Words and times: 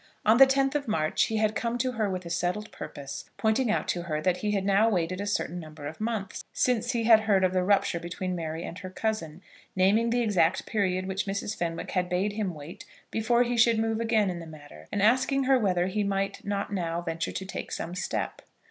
On 0.25 0.37
the 0.37 0.47
10th 0.47 0.73
of 0.73 0.87
March 0.87 1.25
he 1.25 1.37
had 1.37 1.53
come 1.53 1.77
to 1.77 1.91
her 1.91 2.09
with 2.09 2.25
a 2.25 2.29
settled 2.31 2.71
purpose, 2.71 3.29
pointing 3.37 3.69
out 3.69 3.87
to 3.89 4.01
her 4.01 4.19
that 4.19 4.37
he 4.37 4.49
had 4.49 4.65
now 4.65 4.89
waited 4.89 5.21
a 5.21 5.27
certain 5.27 5.59
number 5.59 5.85
of 5.85 6.01
months 6.01 6.43
since 6.51 6.93
he 6.93 7.03
had 7.03 7.19
heard 7.19 7.43
of 7.43 7.53
the 7.53 7.61
rupture 7.63 7.99
between 7.99 8.35
Mary 8.35 8.63
and 8.63 8.79
her 8.79 8.89
cousin, 8.89 9.43
naming 9.75 10.09
the 10.09 10.23
exact 10.23 10.65
period 10.65 11.07
which 11.07 11.27
Mrs. 11.27 11.55
Fenwick 11.55 11.91
had 11.91 12.09
bade 12.09 12.33
him 12.33 12.55
wait 12.55 12.83
before 13.11 13.43
he 13.43 13.55
should 13.55 13.77
move 13.77 13.99
again 13.99 14.31
in 14.31 14.39
the 14.39 14.47
matter, 14.47 14.87
and 14.91 15.03
asking 15.03 15.43
her 15.43 15.59
whether 15.59 15.85
he 15.85 16.03
might 16.03 16.43
not 16.43 16.73
now 16.73 17.01
venture 17.01 17.31
to 17.31 17.45
take 17.45 17.71
some 17.71 17.93
step. 17.93 18.41